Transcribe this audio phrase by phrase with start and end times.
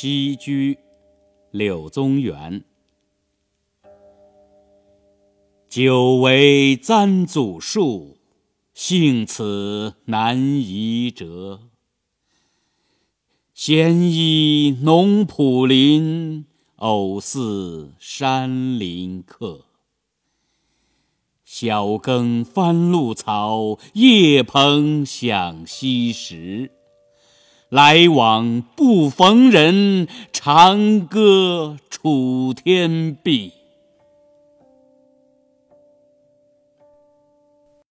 [0.00, 0.78] 西居，
[1.50, 2.62] 柳宗元。
[5.68, 8.16] 久违簪祖树，
[8.72, 11.62] 幸此难移折。
[13.52, 16.46] 闲倚农圃林，
[16.76, 19.64] 偶似山林客。
[21.44, 26.77] 晓耕翻露草，夜鹏响溪石。
[27.68, 33.57] 来往不逢人，长歌楚天碧。